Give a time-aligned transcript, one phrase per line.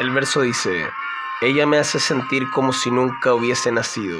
[0.00, 0.88] El verso dice,
[1.42, 4.18] ella me hace sentir como si nunca hubiese nacido.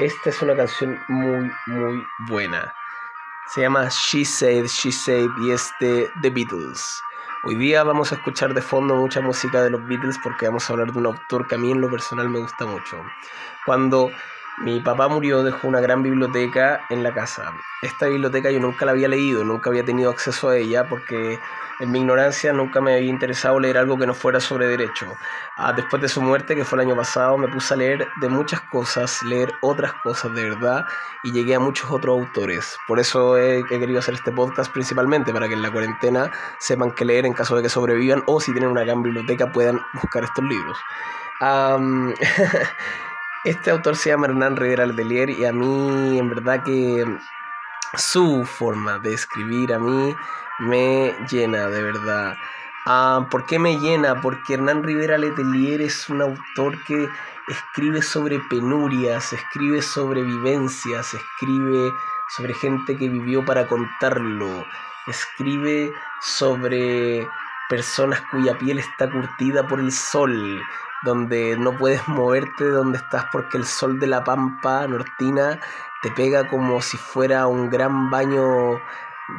[0.00, 2.74] Esta es una canción muy, muy buena.
[3.54, 7.00] Se llama She Said, She Said y es de The Beatles.
[7.44, 10.72] Hoy día vamos a escuchar de fondo mucha música de los Beatles porque vamos a
[10.72, 13.00] hablar de un autor que a mí en lo personal me gusta mucho.
[13.64, 14.10] Cuando
[14.60, 17.52] mi papá murió, dejó una gran biblioteca en la casa.
[17.80, 21.38] Esta biblioteca yo nunca la había leído, nunca había tenido acceso a ella porque
[21.80, 25.16] en mi ignorancia nunca me había interesado leer algo que no fuera sobre derecho.
[25.56, 28.28] Ah, después de su muerte, que fue el año pasado, me puse a leer de
[28.28, 30.84] muchas cosas, leer otras cosas de verdad
[31.22, 32.76] y llegué a muchos otros autores.
[32.86, 37.06] Por eso he, querido hacer este podcast principalmente, para que en la cuarentena sepan qué
[37.06, 40.44] leer en caso de que sobrevivan o si tienen una gran biblioteca puedan buscar estos
[40.44, 40.76] libros.
[43.42, 47.06] Este autor se llama Hernán Rivera Letelier y a mí en verdad que
[47.96, 50.14] su forma de escribir a mí
[50.58, 52.34] me llena de verdad.
[52.84, 54.20] Ah, ¿Por qué me llena?
[54.20, 57.08] Porque Hernán Rivera Letelier es un autor que
[57.48, 61.94] escribe sobre penurias, escribe sobre vivencias, escribe
[62.36, 64.66] sobre gente que vivió para contarlo,
[65.06, 67.26] escribe sobre
[67.70, 70.60] personas cuya piel está curtida por el sol,
[71.02, 75.60] donde no puedes moverte de donde estás porque el sol de la pampa nortina
[76.02, 78.80] te pega como si fuera un gran baño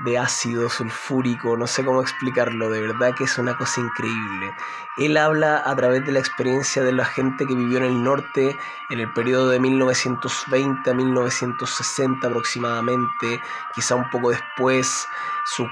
[0.03, 4.53] de ácido sulfúrico, no sé cómo explicarlo, de verdad que es una cosa increíble.
[4.97, 8.58] Él habla a través de la experiencia de la gente que vivió en el norte
[8.89, 13.42] en el periodo de 1920 a 1960 aproximadamente,
[13.73, 15.08] quizá un poco después.
[15.45, 15.67] Sus,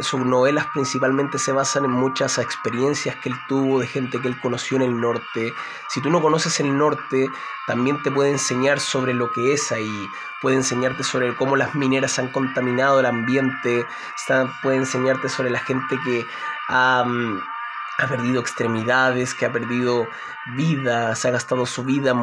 [0.00, 4.40] sus novelas principalmente se basan en muchas experiencias que él tuvo de gente que él
[4.40, 5.52] conoció en el norte.
[5.88, 7.28] Si tú no conoces el norte,
[7.66, 10.08] también te puede enseñar sobre lo que es ahí,
[10.42, 13.86] puede enseñarte sobre cómo las mineras han contaminado el ambiente,
[14.62, 16.26] puede enseñarte sobre la gente que
[16.68, 17.06] ha,
[17.98, 20.08] ha perdido extremidades, que ha perdido
[20.56, 22.14] vida, se ha gastado su vida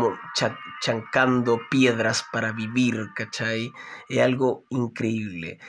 [0.81, 3.71] chancando piedras para vivir, ¿cachai?
[4.09, 5.59] Es algo increíble.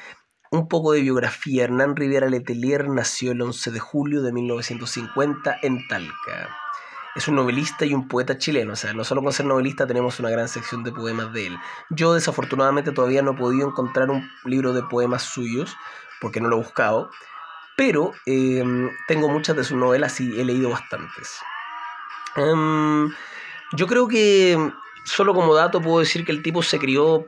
[0.50, 1.62] Un poco de biografía.
[1.64, 6.59] Hernán Rivera Letelier nació el 11 de julio de 1950 en Talca.
[7.14, 10.20] Es un novelista y un poeta chileno, o sea, no solo con ser novelista tenemos
[10.20, 11.58] una gran sección de poemas de él.
[11.90, 15.76] Yo desafortunadamente todavía no he podido encontrar un libro de poemas suyos,
[16.20, 17.10] porque no lo he buscado,
[17.76, 21.40] pero em, tengo muchas de sus novelas y he leído bastantes.
[22.36, 23.12] Em,
[23.72, 24.72] yo creo que
[25.04, 27.26] solo como dato puedo decir que el tipo se crió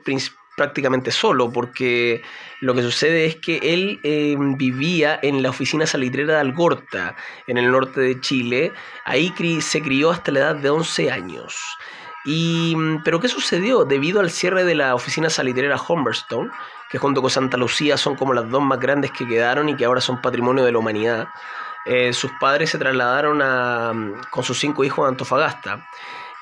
[0.56, 2.22] prácticamente solo, porque
[2.60, 7.58] lo que sucede es que él eh, vivía en la oficina salitrera de Algorta, en
[7.58, 8.72] el norte de Chile.
[9.04, 11.56] Ahí se crió hasta la edad de 11 años.
[12.24, 13.84] Y, mm, pero ¿qué sucedió?
[13.84, 16.50] Debido al cierre de la oficina salitrera Humberstone,
[16.91, 19.84] que junto con Santa Lucía son como las dos más grandes que quedaron y que
[19.84, 21.28] ahora son patrimonio de la humanidad,
[21.84, 25.88] eh, sus padres se trasladaron a, mm, con sus cinco hijos a Antofagasta.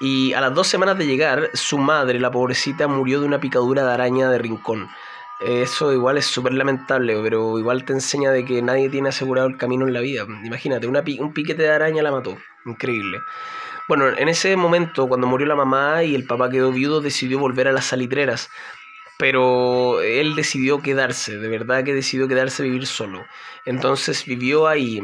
[0.01, 3.85] Y a las dos semanas de llegar, su madre, la pobrecita, murió de una picadura
[3.85, 4.89] de araña de rincón.
[5.41, 9.59] Eso igual es súper lamentable, pero igual te enseña de que nadie tiene asegurado el
[9.59, 10.25] camino en la vida.
[10.45, 12.39] Imagínate, una un piquete de araña la mató.
[12.65, 13.19] Increíble.
[13.89, 17.69] Bueno, en ese momento, cuando murió la mamá y el papá quedó viudo, decidió volver
[17.69, 18.51] a las salitreras.
[19.19, 23.25] Pero él decidió quedarse, de verdad que decidió quedarse a vivir solo.
[23.67, 25.03] Entonces vivió ahí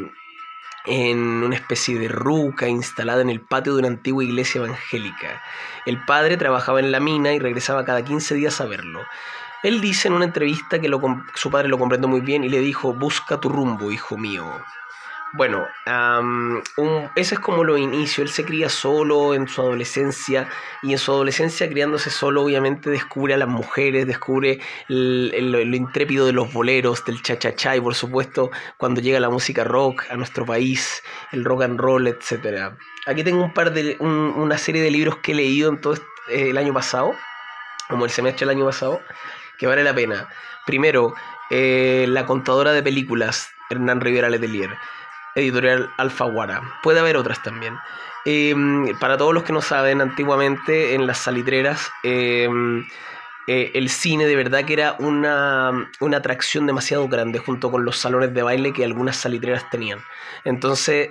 [0.87, 5.43] en una especie de ruca instalada en el patio de una antigua iglesia evangélica.
[5.85, 9.03] El padre trabajaba en la mina y regresaba cada 15 días a verlo.
[9.63, 10.91] Él dice en una entrevista que
[11.35, 14.45] su padre lo comprendió muy bien y le dijo, busca tu rumbo, hijo mío.
[15.33, 15.67] Bueno,
[17.17, 18.23] ese es como lo inicio.
[18.23, 20.49] Él se cría solo en su adolescencia
[20.83, 26.33] y en su adolescencia criándose solo obviamente descubre a las mujeres, descubre lo intrépido de
[26.33, 31.03] los boleros, del cha-cha-cha y por supuesto cuando llega la música rock a nuestro país,
[31.33, 32.73] el rock and roll, etc.
[33.07, 36.51] Aquí tengo un par de, una serie de libros que he leído en todo este,
[36.51, 37.15] el año pasado,
[37.89, 39.03] como el semestre del año pasado,
[39.59, 40.29] que vale la pena.
[40.65, 41.15] Primero,
[41.51, 44.77] eh, La contadora de películas, Hernán Rivera Letelier
[45.37, 46.63] editorial Alfaguara.
[46.83, 47.77] Puede haber otras también.
[48.25, 52.85] Em, para todos los que no saben, antiguamente en las salitreras em,
[53.47, 57.99] eh, el cine de verdad que era una, una, atracción demasiado grande junto con los
[57.99, 60.01] salones de baile que algunas salitreras tenían.
[60.45, 61.11] Entonces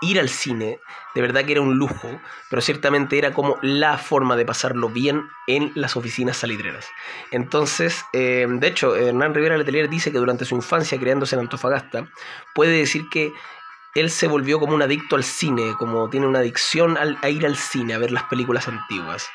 [0.00, 0.80] ir al cine
[1.14, 5.28] de verdad que era un lujo, pero ciertamente era como la forma de pasarlo bien
[5.46, 6.88] en las oficinas salitreras.
[7.30, 12.08] Entonces, em, de hecho, Hernán Rivera Letelier dice que durante su infancia criándose en Antofagasta,
[12.54, 13.32] puede decir que
[13.94, 17.56] él se volvió como un adicto al cine, como tiene una adicción a ir al
[17.56, 19.28] cine, a ver las películas antiguas.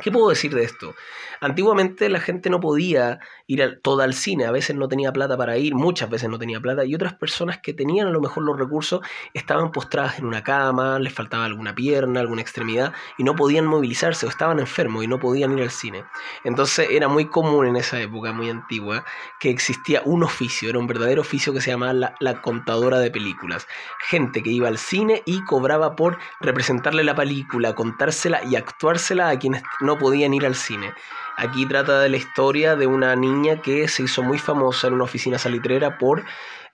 [0.00, 0.94] ¿Qué puedo decir de esto?
[1.40, 5.56] Antiguamente la gente no podía ir toda al cine, a veces no tenía plata para
[5.58, 8.58] ir, muchas veces no tenía plata, y otras personas que tenían a lo mejor los
[8.58, 9.02] recursos
[9.34, 14.26] estaban postradas en una cama, les faltaba alguna pierna, alguna extremidad, y no podían movilizarse
[14.26, 16.04] o estaban enfermos y no podían ir al cine.
[16.44, 19.04] Entonces era muy común en esa época muy antigua
[19.38, 23.10] que existía un oficio, era un verdadero oficio que se llamaba la, la contadora de
[23.10, 23.68] películas.
[24.08, 29.38] Gente que iba al cine y cobraba por representarle la película, contársela y actuársela a
[29.38, 30.92] quienes no podían ir al cine.
[31.36, 35.04] Aquí trata de la historia de una niña que se hizo muy famosa en una
[35.04, 36.24] oficina salitrera por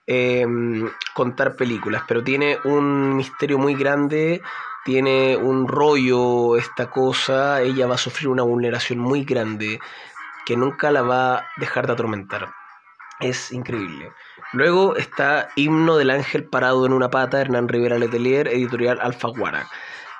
[0.07, 4.41] em, contar películas, pero tiene un misterio muy grande,
[4.85, 9.79] tiene un rollo esta cosa, ella va a sufrir una vulneración muy grande
[10.45, 12.49] que nunca la va a dejar de atormentar.
[13.19, 14.11] Es increíble.
[14.53, 19.67] Luego está Himno del Ángel Parado en una Pata, Hernán Rivera Letelier, editorial Alfaguara.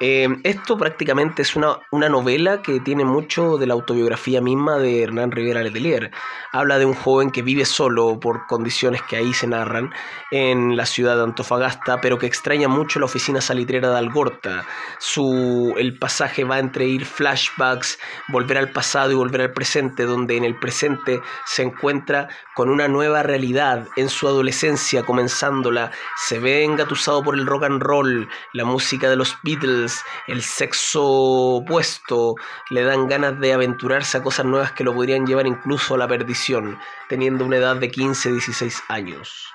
[0.04, 5.04] Eh, esto prácticamente es una, una, novela que tiene mucho de la autobiografía misma de
[5.04, 6.10] Hernán Rivera Letelier.
[6.52, 9.94] Habla de un joven que vive solo por condiciones que ahí se narran
[10.32, 14.66] en la ciudad de Antofagasta, pero que extraña mucho la oficina salitrera de Algorta.
[14.98, 18.00] Su, el pasaje va entre ir flashbacks,
[18.30, 22.88] volver al pasado y volver al presente, donde en el presente se encuentra con una
[22.88, 25.92] nueva realidad en su adolescencia, comenzándola.
[26.18, 29.91] Se ve engatusado por el rock and roll, la música de los Beatles
[30.28, 32.36] el sexo opuesto,
[32.70, 36.08] le dan ganas de aventurarse a cosas nuevas que lo podrían llevar incluso a la
[36.08, 36.80] perdición,
[37.10, 39.54] teniendo una edad de 15, 16 años.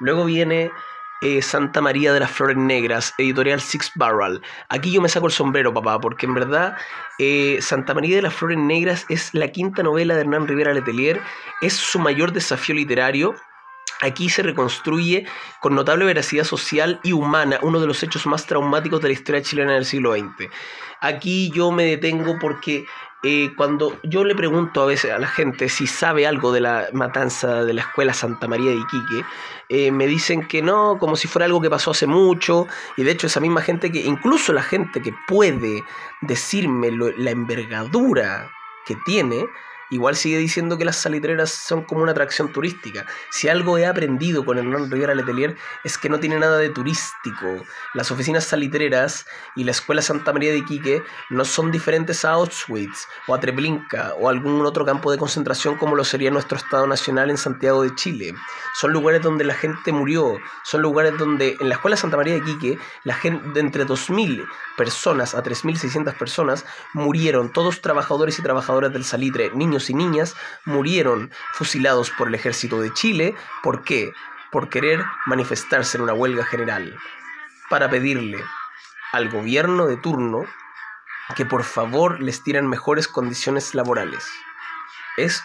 [0.00, 0.70] Luego viene
[1.20, 4.40] eh, Santa María de las Flores Negras, editorial Six Barrel.
[4.68, 6.76] Aquí yo me saco el sombrero, papá, porque en verdad
[7.18, 11.20] eh, Santa María de las Flores Negras es la quinta novela de Hernán Rivera Letelier,
[11.60, 13.34] es su mayor desafío literario
[14.00, 15.26] Aquí se reconstruye
[15.60, 19.42] con notable veracidad social y humana uno de los hechos más traumáticos de la historia
[19.42, 20.50] chilena del siglo XX.
[21.00, 22.86] Aquí yo me detengo porque
[23.24, 26.88] eh, cuando yo le pregunto a veces a la gente si sabe algo de la
[26.92, 29.24] matanza de la escuela Santa María de Iquique,
[29.68, 33.10] eh, me dicen que no, como si fuera algo que pasó hace mucho, y de
[33.10, 35.82] hecho esa misma gente que, incluso la gente que puede
[36.20, 38.48] decirme la envergadura
[38.86, 39.46] que tiene,
[39.90, 43.06] igual sigue diciendo que las salitreras son como una atracción turística.
[43.30, 47.64] Si algo he aprendido con Hernán Rivera Letelier es que no tiene nada de turístico.
[47.94, 49.26] Las oficinas salitreras
[49.56, 54.14] y la Escuela Santa María de Iquique no son diferentes a Auschwitz o a Treblinka
[54.18, 57.94] o algún otro campo de concentración como lo sería nuestro Estado Nacional en Santiago de
[57.94, 58.34] Chile.
[58.74, 62.40] Son lugares donde la gente murió, son lugares donde en la Escuela Santa María de
[62.40, 64.46] Iquique la gente de entre 2.000
[64.76, 70.34] personas a 3.600 personas murieron, todos trabajadores y trabajadoras del salitre, niños y niñas
[70.64, 73.34] murieron fusilados por el ejército de Chile.
[73.62, 74.12] ¿Por qué?
[74.50, 76.96] Por querer manifestarse en una huelga general.
[77.70, 78.42] Para pedirle
[79.12, 80.44] al gobierno de turno
[81.34, 84.26] que por favor les tiran mejores condiciones laborales.
[85.16, 85.42] Es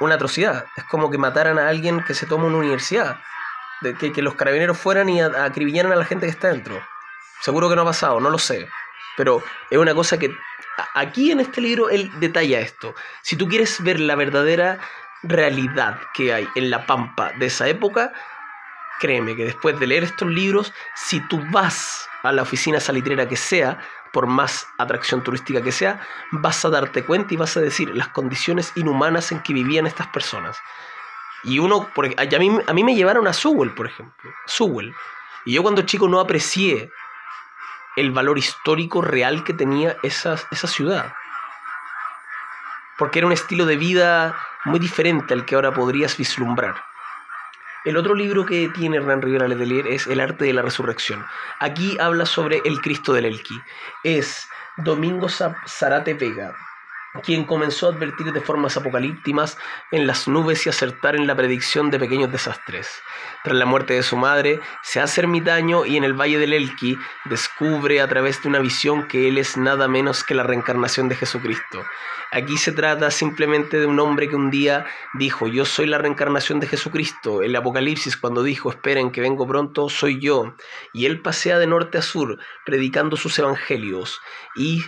[0.00, 0.66] una atrocidad.
[0.76, 3.20] Es como que mataran a alguien que se toma una universidad.
[3.80, 6.80] De que, que los carabineros fueran y acribillaran a la gente que está dentro.
[7.40, 8.68] Seguro que no ha pasado, no lo sé.
[9.18, 10.32] Pero es una cosa que
[10.94, 12.94] aquí en este libro él detalla esto.
[13.22, 14.78] Si tú quieres ver la verdadera
[15.24, 18.12] realidad que hay en la pampa de esa época,
[19.00, 23.34] créeme que después de leer estos libros, si tú vas a la oficina salitrera que
[23.34, 23.80] sea,
[24.12, 28.08] por más atracción turística que sea, vas a darte cuenta y vas a decir las
[28.08, 30.60] condiciones inhumanas en que vivían estas personas.
[31.42, 34.94] Y uno, porque a mí, a mí me llevaron a Sewell, por ejemplo, Sewell.
[35.44, 36.92] Y yo cuando chico no aprecié
[38.00, 41.12] el valor histórico real que tenía esa, esa ciudad.
[42.96, 46.76] Porque era un estilo de vida muy diferente al que ahora podrías vislumbrar.
[47.84, 51.24] El otro libro que tiene Hernán Rivera Letelier es El arte de la resurrección.
[51.60, 53.60] Aquí habla sobre el Cristo del Elqui.
[54.02, 56.54] Es Domingo Zarate Vega,
[57.20, 59.58] quien comenzó a advertir de formas apocalípticas
[59.90, 62.88] en las nubes y acertar en la predicción de pequeños desastres.
[63.44, 66.98] Tras la muerte de su madre, se hace ermitaño y en el Valle del Elqui
[67.26, 71.16] descubre a través de una visión que él es nada menos que la reencarnación de
[71.16, 71.84] Jesucristo.
[72.30, 74.84] Aquí se trata simplemente de un hombre que un día
[75.14, 77.42] dijo, yo soy la reencarnación de Jesucristo.
[77.42, 80.54] El Apocalipsis cuando dijo, esperen que vengo pronto, soy yo.
[80.92, 84.20] Y él pasea de norte a sur predicando sus evangelios
[84.56, 84.82] y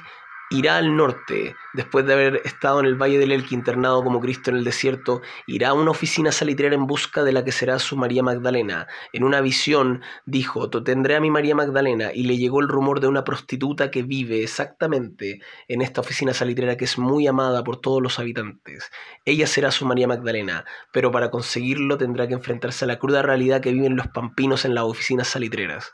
[0.51, 4.51] irá al norte, después de haber estado en el Valle del Elqui internado como Cristo
[4.51, 7.97] en el desierto, irá a una oficina salitrera en busca de la que será su
[7.97, 8.89] María Magdalena.
[9.13, 13.07] En una visión dijo, tendré a mi María Magdalena, y le llegó el rumor de
[13.07, 18.03] una prostituta que vive exactamente en esta oficina salitrera que es muy amada por todos
[18.03, 18.91] los habitantes.
[19.25, 23.61] Ella será su María Magdalena, pero para conseguirlo tendrá que enfrentarse a la cruda realidad
[23.61, 25.93] que viven los pampinos en las oficinas salitreras.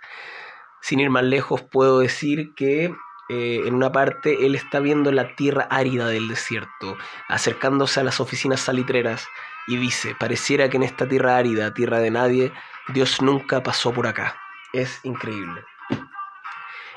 [0.81, 2.95] Sin ir más lejos, puedo decir que
[3.29, 6.97] eh, en una parte, él está viendo la tierra árida del desierto,
[7.29, 9.27] acercándose a las oficinas salitreras
[9.67, 12.53] y dice, pareciera que en esta tierra árida, tierra de nadie,
[12.89, 14.37] Dios nunca pasó por acá.
[14.73, 15.65] Es increíble.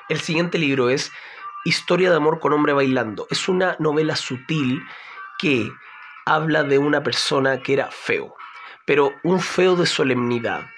[0.07, 1.11] El siguiente libro es
[1.65, 3.27] Historia de amor con hombre bailando.
[3.29, 4.81] Es una novela sutil
[5.39, 5.69] que
[6.25, 8.35] habla de una persona que era feo,
[8.85, 10.69] pero un feo de solemnidad.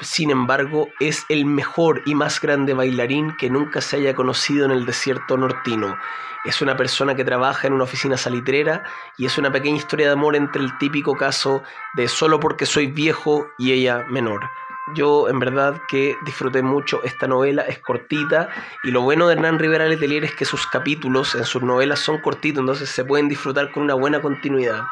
[0.00, 4.70] Sin embargo, es el mejor y más grande bailarín que nunca se haya conocido en
[4.70, 5.98] el desierto nortino.
[6.44, 8.84] Es una persona que trabaja en una oficina salitrera
[9.16, 11.64] y es una pequeña historia de amor entre el típico caso
[11.94, 14.48] de solo porque soy viejo y ella menor.
[14.94, 18.50] Yo en verdad que disfruté mucho esta novela, es cortita
[18.84, 22.20] y lo bueno de Hernán Rivera Letelier es que sus capítulos en sus novelas son
[22.20, 24.84] cortitos, entonces se pueden disfrutar con una buena continuidad.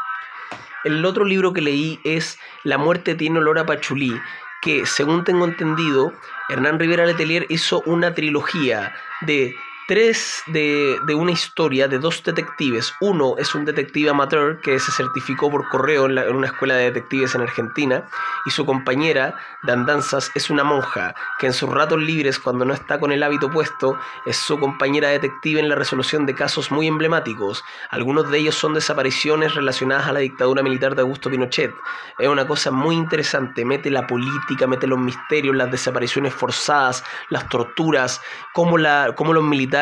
[0.84, 4.20] El otro libro que leí es La muerte tiene olor a pachulí,
[4.66, 6.12] que según tengo entendido,
[6.48, 9.54] Hernán Rivera Letelier hizo una trilogía de
[9.86, 12.92] tres de, una historia de dos detectives.
[13.00, 17.34] Uno es un detective amateur que se certificó por correo en, una escuela de detectives
[17.34, 18.04] en Argentina
[18.44, 22.74] y su compañera de andanzas es una monja que en sus ratos libres cuando no
[22.74, 26.88] está con el hábito puesto es su compañera detective en la resolución de casos muy
[26.88, 27.62] emblemáticos.
[27.90, 31.72] Algunos de ellos son desapariciones relacionadas a la dictadura militar de Augusto Pinochet.
[32.18, 37.48] Es una cosa muy interesante, mete la política, mete los misterios, las desapariciones forzadas, las
[37.48, 38.20] torturas,
[38.52, 39.75] cómo, la, cómo los militares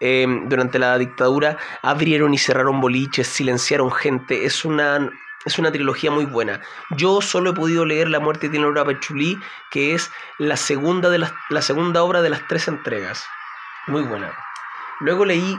[0.00, 4.44] Em, durante la dictadura abrieron y cerraron boliches, silenciaron gente.
[4.44, 5.10] Es una,
[5.44, 6.60] es una trilogía muy buena.
[6.90, 9.38] Yo solo he podido leer La muerte de Laura Pachulí,
[9.70, 13.24] que es la segunda, de la segunda obra de las tres entregas.
[13.86, 14.32] Muy buena.
[15.00, 15.58] Luego leí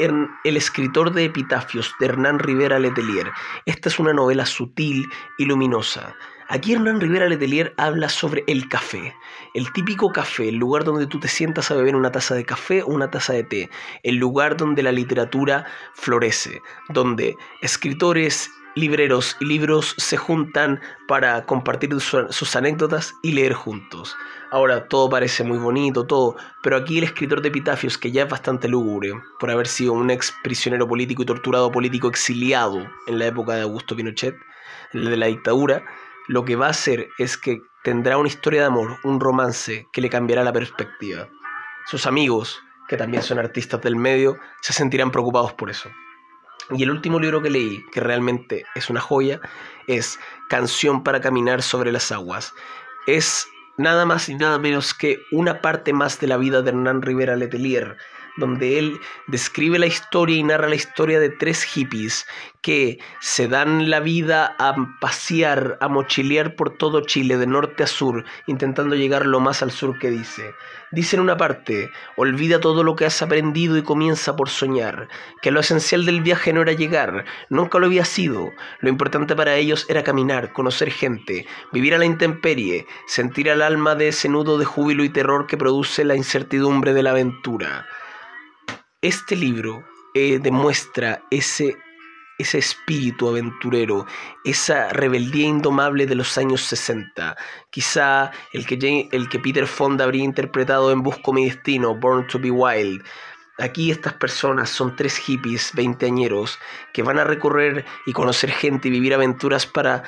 [0.00, 3.30] el escritor de epitafios de Hernán Rivera Letelier.
[3.66, 6.14] Esta es una novela sutil y luminosa.
[6.52, 9.14] Aquí Hernán Rivera Letelier habla sobre el café,
[9.54, 12.82] el típico café, el lugar donde tú te sientas a beber una taza de café
[12.82, 13.70] o una taza de té,
[14.02, 15.64] el lugar donde la literatura
[15.94, 24.16] florece, donde escritores, libreros y libros se juntan para compartir sus anécdotas y leer juntos.
[24.50, 28.28] Ahora todo parece muy bonito, todo, pero aquí el escritor de epitafios, que ya es
[28.28, 33.26] bastante lúgubre, por haber sido un ex prisionero político y torturado político exiliado en la
[33.26, 34.34] época de Augusto Pinochet,
[34.92, 35.84] de la dictadura,
[36.30, 40.00] lo que va a hacer es que tendrá una historia de amor, un romance que
[40.00, 41.28] le cambiará la perspectiva.
[41.86, 45.90] Sus amigos, que también son artistas del medio, se sentirán preocupados por eso.
[46.70, 49.40] Y el último libro que leí, que realmente es una joya,
[49.88, 52.54] es Canción para caminar sobre las aguas.
[53.08, 57.02] Es nada más y nada menos que una parte más de la vida de Hernán
[57.02, 57.96] Rivera Letelier,
[58.36, 62.26] donde él describe la historia y narra la historia de tres hippies
[62.62, 67.86] que se dan la vida a pasear, a mochilear por todo Chile, de norte a
[67.86, 70.54] sur, intentando llegar lo más al sur que dice.
[70.92, 75.08] Dice en una parte, olvida todo lo que has aprendido y comienza por soñar,
[75.40, 79.54] que lo esencial del viaje no era llegar, nunca lo había sido, lo importante para
[79.54, 84.58] ellos era caminar, conocer gente, vivir a la intemperie, sentir al alma de ese nudo
[84.58, 87.86] de júbilo y terror que produce la incertidumbre de la aventura.
[89.02, 91.74] Este libro eh, demuestra ese,
[92.38, 94.04] ese espíritu aventurero,
[94.44, 97.34] esa rebeldía indomable de los años 60.
[97.70, 102.38] Quizá el que, el que Peter Fonda habría interpretado en Busco mi destino, Born to
[102.38, 103.02] be Wild.
[103.56, 106.58] Aquí estas personas son tres hippies veinteañeros
[106.92, 110.02] que van a recorrer y conocer gente y vivir aventuras para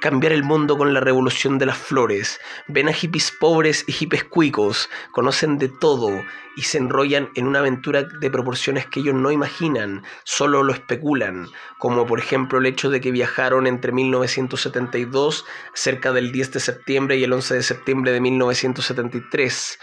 [0.00, 2.40] cambiar el mundo con la revolución de las flores.
[2.66, 6.10] Ven a hippies pobres y hippies cuicos, conocen de todo
[6.56, 11.46] y se enrollan en una aventura de proporciones que ellos no imaginan, solo lo especulan,
[11.78, 17.16] como por ejemplo el hecho de que viajaron entre 1972, cerca del 10 de septiembre
[17.16, 19.78] y el 11 de septiembre de 1973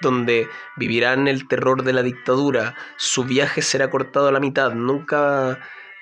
[0.00, 5.58] donde vivirán el terror de la dictadura, su viaje será cortado a la mitad, nunca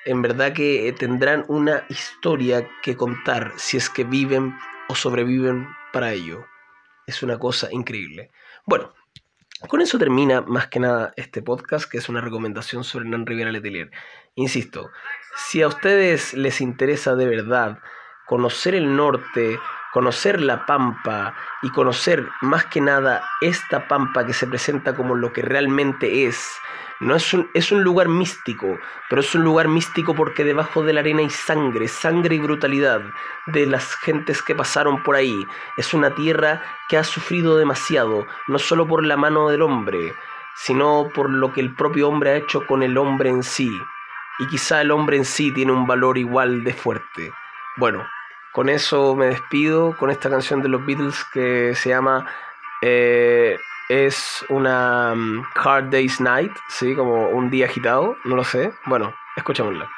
[0.06, 4.56] en verdad que eh, tendrán una historia que contar si es que viven
[4.88, 6.46] o sobreviven para ello.
[7.06, 8.30] Es una cosa increíble.
[8.64, 8.94] Bueno,
[9.68, 13.50] con eso termina más que nada este podcast, que es una recomendación sobre Hernán Rivera
[13.50, 13.90] Letelier.
[14.36, 14.90] Insisto,
[15.36, 17.78] si a ustedes les interesa de verdad
[18.26, 19.58] conocer el norte,
[19.96, 25.32] conocer la pampa y conocer más que nada esta pampa que se presenta como lo
[25.32, 26.60] que realmente es,
[27.00, 30.92] no es un, es un lugar místico, pero es un lugar místico porque debajo de
[30.92, 33.00] la arena hay sangre, sangre y brutalidad
[33.46, 35.46] de las gentes que pasaron por ahí.
[35.78, 36.60] Es una tierra
[36.90, 40.14] que ha sufrido demasiado, no solo por la mano del hombre,
[40.56, 43.70] sino por lo que el propio hombre ha hecho con el hombre en sí.
[44.40, 47.32] Y quizá el hombre en sí tiene un valor igual de fuerte.
[47.78, 48.06] Bueno,
[48.56, 52.26] con eso me despido, con esta canción de los Beatles que se llama...
[52.80, 53.58] Eh,
[53.90, 56.96] es una um, Hard Day's Night, ¿sí?
[56.96, 58.72] Como un día agitado, no lo sé.
[58.86, 59.88] Bueno, escuchémosla.